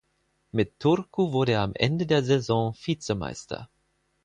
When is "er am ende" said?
1.51-2.07